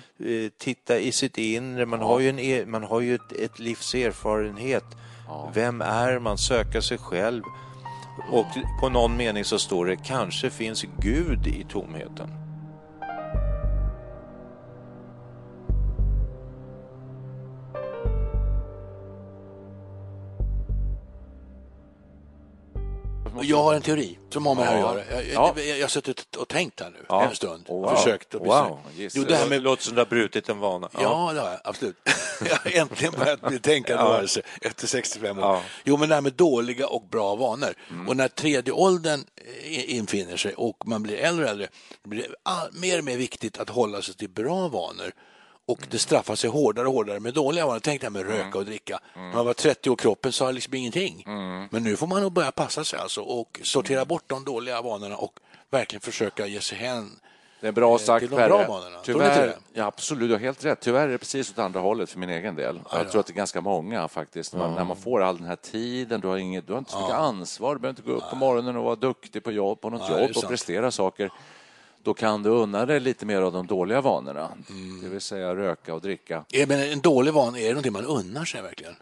[0.45, 1.85] eh, titta i sitt inre.
[1.85, 4.83] Man har ju, en, e- man har ju ett, ett livs erfarenhet.
[5.53, 6.37] Vem är man?
[6.37, 7.43] Söka sig själv.
[8.31, 8.45] Och
[8.81, 12.29] på någon mening så står det kanske finns Gud i tomheten.
[23.33, 24.89] Måste- Jag har en teori som har med det här Ja.
[24.89, 25.23] att göra.
[25.23, 25.53] Jag, Ja.
[25.57, 27.23] jag, jag har suttit och tänkt här nu Ja.
[27.29, 27.63] en stund.
[27.67, 27.95] Oh, och wow.
[27.95, 28.35] försökt.
[28.35, 28.79] att bli Wow.
[28.97, 30.89] Jo, det här med låter som du har brutit en vana.
[30.93, 31.95] Ja, det har jag absolut.
[32.49, 35.43] Jag har äntligen börjat tänkande varelse efter 65 år.
[35.43, 35.61] Ja.
[35.83, 37.73] Jo, men det här med dåliga och bra vanor.
[38.07, 39.23] Och när tredje åldern
[39.63, 41.67] eh, infinner sig och man blir äldre och äldre,
[42.03, 45.11] blir det mer och mer viktigt att hålla sig till bra vanor.
[45.65, 47.79] Och det straffar sig hårdare och hårdare med dåliga vanor.
[47.79, 48.99] Tänk det här med röka och dricka.
[49.15, 51.23] När man var 30 år, kroppen sa liksom ingenting.
[51.71, 55.17] Men nu får man nog börja passa sig alltså och sortera bort de dåliga vanorna
[55.17, 57.19] och verkligen försöka ge sig hän
[57.61, 58.65] Det är bra Eh, sagt, till de Perre.
[59.03, 60.79] Tyvärr, ja, absolut, du har helt rätt.
[60.81, 62.79] Tyvärr är det precis åt andra hållet för min egen del.
[62.91, 64.53] Jag tror att det är ganska många faktiskt.
[64.53, 66.99] Man, När man får all den här tiden, du har, inget, du har inte så
[66.99, 69.89] mycket ansvar, du behöver inte gå upp på morgonen och vara duktig på jobb, på
[69.89, 70.47] något jobb och sant.
[70.47, 71.31] prestera saker.
[72.03, 75.01] Då kan du unna dig lite mer av de dåliga vanorna, Mm.
[75.03, 76.45] det vill säga röka och dricka.
[76.49, 78.95] Ja, men en dålig vana, är det någonting man unnar sig verkligen?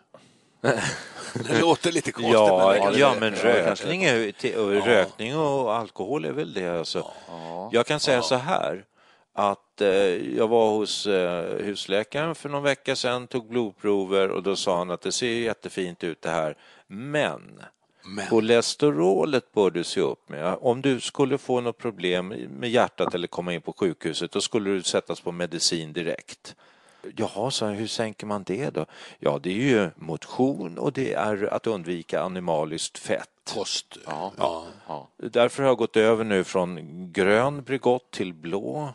[1.34, 2.34] det låter lite konstigt.
[2.34, 6.80] Ja, men ja, men rökning, är, och rökning och alkohol är väl det.
[6.80, 7.12] Alltså.
[7.72, 8.86] Jag kan säga så här
[9.34, 9.90] att eh,
[10.38, 14.92] jag var hos eh, husläkaren för någon vecka sedan, tog blodprover och då sa han
[14.92, 17.62] att det ser jättefint ut det här, men
[18.04, 18.28] Men.
[18.28, 20.58] kolesterolet bör du se upp med.
[20.62, 24.70] Om du skulle få något problem med hjärtat eller komma in på sjukhuset, då skulle
[24.70, 26.56] du sättas på medicin direkt.
[27.18, 28.86] Jaha, så hur sänker man det då?
[29.20, 33.30] Ja, det är ju motion och det är att undvika animaliskt fett.
[33.54, 33.98] Kost.
[34.06, 34.32] Ja.
[34.38, 34.66] Ja.
[34.88, 35.08] Ja.
[35.18, 36.80] Därför har jag gått över nu från
[37.14, 38.94] grön Bregott till blå.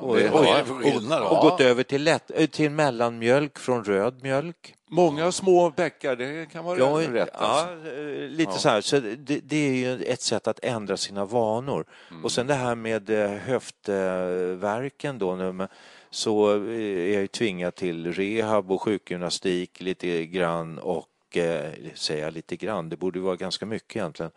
[0.00, 1.26] Och, och, då?
[1.26, 4.74] och gått över till, lätt, eh, till mellanmjölk från röd mjölk.
[4.92, 7.28] Många små bäckar, det kan vara Ja, rätt.
[7.32, 7.88] ja, Alltså.
[7.88, 8.80] eh, lite så här.
[8.80, 11.84] Så det, det är ju ett sätt att ändra sina vanor.
[12.22, 15.34] Och sen det här med eh, höftverken då.
[15.36, 15.68] nu
[16.10, 22.56] Så är jag ju tvingad till rehab och sjukgymnastik lite grann och eh, säga lite
[22.56, 24.32] grann, det borde vara ganska mycket egentligen.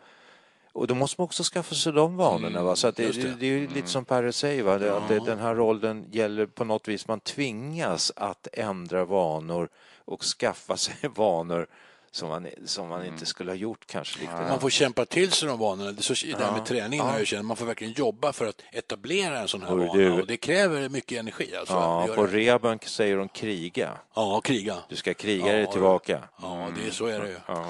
[0.74, 2.62] Och då måste man också skaffa sig de vanorna.
[2.62, 2.76] Va?
[2.76, 3.22] Så att det, det.
[3.22, 3.34] det.
[3.40, 4.78] det är ju lite som Perre säger, va?
[4.78, 9.68] Det, att det, den här rollen gäller på något vis, man tvingas att ändra vanor
[10.04, 11.66] och skaffa sig vanor
[12.10, 14.20] som man, som man inte skulle ha gjort kanske.
[14.20, 14.38] Riktigt.
[14.48, 15.92] Man får kämpa till sig de vanorna.
[15.92, 17.46] Det, är så, det här med träningen har jag känt.
[17.46, 19.92] Man får verkligen jobba för att etablera en sån här Hörru vana.
[19.98, 20.10] du.
[20.20, 21.56] Och det kräver mycket energi.
[21.56, 22.32] Alltså, Ja, på det.
[22.36, 23.90] rehaben säger de kriga.
[24.14, 24.76] ja, kriga.
[24.88, 25.72] Du ska kriga Ja, dig ja.
[25.72, 26.20] tillbaka.
[26.42, 27.36] Ja, det är, så är det ju.
[27.46, 27.64] Ja.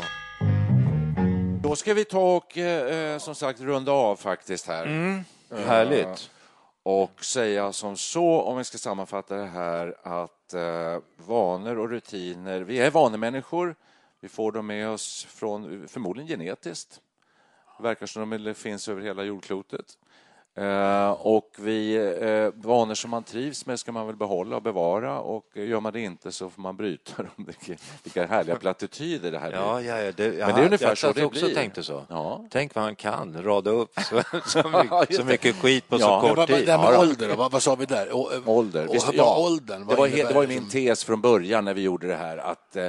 [1.65, 4.87] Då ska vi ta och eh, som sagt runda av faktiskt här.
[5.51, 6.31] Härligt.
[6.83, 12.61] och säga som så, om vi ska sammanfatta det här, att eh, vanor och rutiner,
[12.61, 13.77] vi är vanemänniskor,
[14.21, 17.01] vi får dem med oss från, förmodligen genetiskt,
[17.77, 19.99] det verkar som de finns över hela jordklotet.
[20.57, 25.21] Eh, och vi, eh, vanor som man trivs med ska man väl behålla och bevara
[25.21, 27.49] och gör man det inte så får man bryta dem.
[28.05, 29.59] Vilka, härliga plattityder det här blir.
[29.61, 31.55] Ja, ja, ja, det, Men det är ungefär jag så satt det också blir.
[31.55, 32.03] tänkte så.
[32.09, 32.45] Ja.
[32.51, 36.47] Tänk vad han kan, rada upp så, så, mycket, så mycket skit på så kort
[36.47, 36.67] tid.
[36.67, 37.37] det här med Ja, ålder?
[37.37, 38.09] Vad, vad sa vi där?
[38.49, 38.89] Ålder.
[38.89, 39.37] Och, Visst, vad ja.
[39.39, 39.87] åldern?
[39.87, 42.77] Det var, det ju min som- tes från början när vi gjorde det här att,
[42.77, 42.89] eh,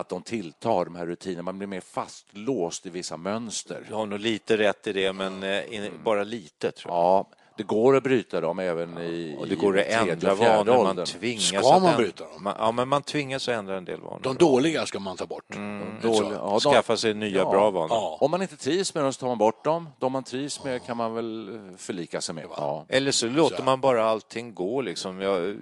[0.00, 1.42] att de tilltar, de här rutinerna.
[1.42, 3.84] Man blir mer fastlåst i vissa mönster.
[3.88, 7.00] Du har nog lite rätt i det, men eh, bara lite tror jag.
[7.00, 11.04] Ja, det går att bryta dem även i Och det går att ändra vanor, man
[11.06, 12.42] tvingas Ska man bryta dem?
[12.42, 14.20] Man, ja, men man tvingas att ändra en del vanor.
[14.22, 15.54] De dåliga ska man ta bort.
[15.54, 15.86] Mm.
[16.02, 17.50] Dåliga- ja, de- Skaffa sig nya Ja.
[17.50, 17.88] bra vanor.
[17.90, 18.18] Ja.
[18.20, 19.88] Om man inte trivs med dem så tar man bort dem.
[19.98, 22.44] De man trivs med kan man väl eh, förlika sig med.
[22.56, 22.86] Ja.
[22.88, 24.80] Eller så låter man bara allting gå.
[24.80, 25.20] Liksom.
[25.20, 25.56] Jag,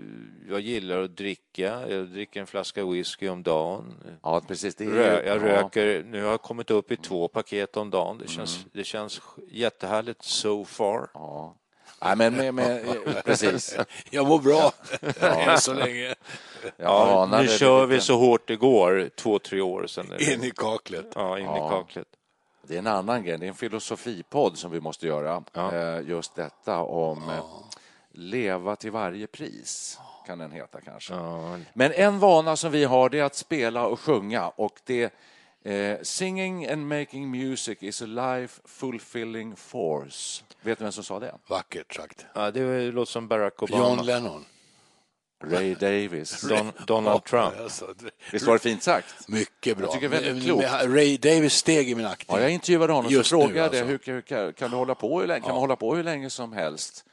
[0.48, 1.88] jag gillar att dricka.
[1.88, 3.94] Jag dricker en flaska whisky om dagen.
[4.22, 4.74] ja, precis.
[4.74, 5.42] Det är, Rö, jag ja.
[5.44, 8.18] röker, nu har jag kommit upp i två paket om dagen.
[8.18, 11.10] Det känns, det känns jättehärligt so far.
[11.14, 11.54] Ja.
[12.04, 13.76] Nej, men med, med, eh, precis.
[14.10, 14.72] Jag mår bra
[15.20, 16.14] än så länge.
[16.62, 20.06] Ja, Ja, nu kör vi så hårt det går, två, tre år sedan.
[20.18, 21.06] det- In i kaklet.
[21.14, 22.06] Ja, in i kaklet.
[22.66, 23.38] Det är en annan grej.
[23.38, 25.42] Det är en filosofipodd som vi måste göra.
[25.52, 25.74] Ja.
[25.74, 27.44] Eh, Just detta om eh,
[28.10, 31.14] leva till varje pris, kan den heta kanske.
[31.14, 31.56] Ja.
[31.72, 34.48] Men en vana som vi har det är att spela och sjunga.
[34.48, 35.12] Och det,
[35.64, 40.44] eh, singing and making music is a life fulfilling force.
[40.62, 41.34] Vet du vem som sa det?
[41.48, 42.26] Vackert sagt.
[42.34, 43.84] Ja, det låter som Barack Obama.
[43.88, 44.44] John Lennon.
[45.44, 46.40] Ray Davis.
[46.40, 47.60] Don, Donald Trump.
[47.60, 49.28] Alltså, det- Visst var det fint sagt?
[49.28, 49.86] Mycket bra.
[49.86, 50.64] Jag tycker väldigt klokt.
[50.84, 52.36] Ray Davis steg i min aktning.
[52.36, 53.84] Ja, jag intervjuade honom Just och nu, frågade alltså.
[53.84, 56.30] hur, hur, kan, kan du hålla på hur länge, kan man hålla på hur länge
[56.30, 57.04] som helst?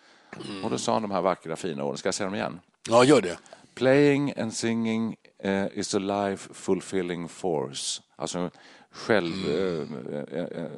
[0.64, 1.98] Och då sa han de här vackra fina orden.
[1.98, 2.60] Ska jag säga dem igen?
[2.90, 3.38] Ja, gör det.
[3.76, 8.02] Playing and singing eh, is a life fulfilling force.
[8.20, 8.50] Alltså
[8.92, 9.34] själv...
[9.50, 10.70] eh, eh, eh,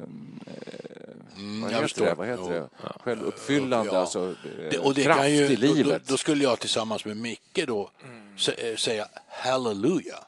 [1.62, 2.04] vad, jag heter förstår.
[2.04, 2.14] det?
[2.14, 2.68] vad heter det?
[3.00, 3.98] Självuppfyllande, Ja.
[4.00, 4.34] alltså eh,
[4.70, 6.02] det och det kraft kan ju, i livet.
[6.06, 7.90] Då, då, skulle jag tillsammans med Micke då
[8.36, 10.18] sä- eh, säga halleluja.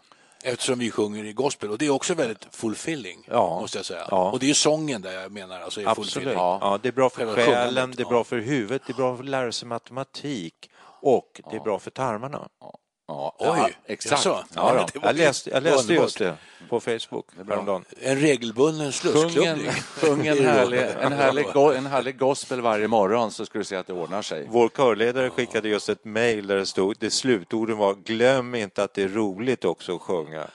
[0.44, 3.60] eftersom vi sjunger i gospel och det är också väldigt fulfilling, Ja.
[3.60, 4.06] måste jag säga.
[4.10, 4.30] Ja.
[4.30, 6.12] Och det är sången där jag menar alltså är Absolut.
[6.12, 6.38] fulfilling.
[6.38, 6.78] Ja.
[6.82, 8.08] det är bra för själen, det är ja.
[8.08, 11.78] bra för huvudet, det är bra för att lära sig matematik och det är bra
[11.78, 12.48] för tarmarna.
[12.60, 14.24] Ja, Oj, ja, exakt.
[14.24, 16.36] Ja, Ja, Jag läste, jag läste just det
[16.68, 17.84] på Facebook häromdagen.
[18.00, 19.70] En regelbunden Sjung en, slussklubbning.
[19.72, 23.86] sjung en, härlig, en, härlig, en härlig gospel varje morgon så ska du se att
[23.86, 24.46] det ordnar sig.
[24.50, 28.94] Vår körledare skickade just ett mejl där det stod, det slutorden var glöm inte att
[28.94, 30.46] det är roligt också att sjunga.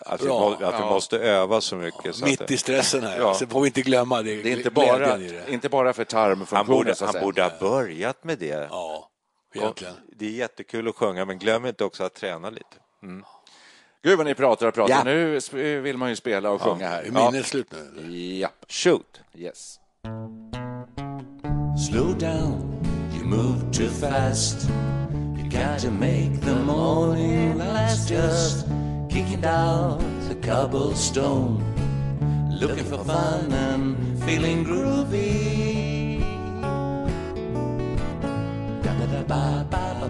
[0.00, 0.90] Att, vi, Bra, må- att vi ja.
[0.90, 2.14] måste öva så mycket.
[2.14, 3.18] Så Mitt att i stressen här.
[3.18, 3.34] Ja.
[3.34, 4.42] Sen får vi inte glömma det.
[4.42, 5.42] Det är inte bara, det.
[5.48, 8.68] inte bara för han tarmfunktionen, borde, så att han borde ha börjat med det.
[8.70, 9.09] Ja,
[9.54, 9.94] egentligen.
[10.16, 12.76] Det är jättekul att sjunga men glöm inte också att träna lite.
[14.02, 14.94] Gud vad ni pratar och pratar.
[14.94, 15.04] Ja.
[15.04, 17.02] Nu vill man ju spela och sjunga här.
[17.02, 18.16] Är minnet slut nu?
[18.16, 18.64] Japp.
[18.68, 19.20] Shoot!
[19.34, 19.80] Yes.
[21.90, 22.82] Slow down,
[23.14, 24.68] you move too fast.
[25.36, 28.10] You got to make the morning last.
[28.10, 28.66] Just
[29.10, 31.62] kicking down the cobblestone,
[32.60, 35.29] looking for fun and feeling groovy.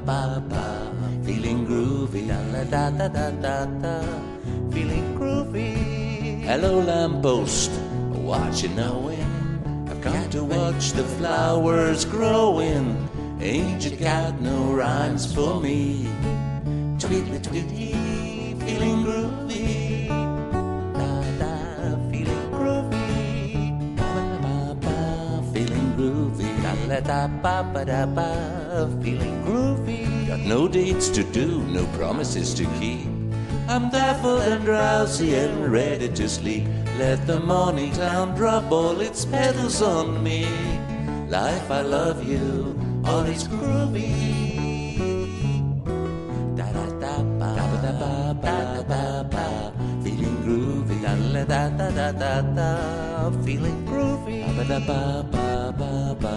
[0.04, 0.90] Ba ba
[1.24, 2.28] feeling groovy.
[2.28, 4.02] Da da da da da da,
[4.70, 6.42] feeling groovy.
[6.42, 7.70] Hello, lamppost,
[8.26, 9.86] what you knowin'?
[9.88, 13.08] I've come to watch the flowers growing.
[13.40, 16.08] Ain't you got no rhymes for me?
[16.98, 17.89] Tweetly tweety,
[27.42, 30.29] ba ba da ba, feeling groovy.
[30.29, 33.09] Got no dates to do, no promises to keep.
[33.68, 36.66] I'm baffled and drowsy and ready to sleep.
[36.98, 40.46] Let the morning town drop all its petals on me.
[41.29, 42.76] Life, I love you,
[43.07, 44.11] all is groovy.
[46.57, 49.72] Da da da ba da ba ba ba ba,
[50.05, 51.00] feeling groovy.
[51.00, 54.44] Da da da da da da da, feeling groovy.
[54.57, 56.37] Ba da ba ba ba ba,